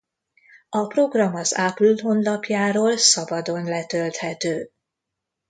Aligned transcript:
A 0.69 0.85
program 0.87 1.35
az 1.35 1.53
Apple 1.53 1.93
honlapjáról 2.01 2.97
szabadon 2.97 3.63
letölthető. 3.63 4.71